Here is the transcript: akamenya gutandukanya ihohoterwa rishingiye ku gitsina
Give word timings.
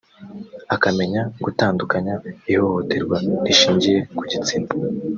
akamenya 0.75 1.21
gutandukanya 1.43 2.13
ihohoterwa 2.51 3.17
rishingiye 3.45 3.99
ku 4.15 4.23
gitsina 4.29 4.69